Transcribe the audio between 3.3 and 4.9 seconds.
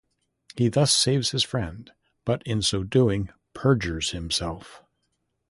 perjures himself.